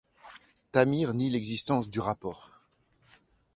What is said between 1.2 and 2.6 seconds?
l'existence du rapport.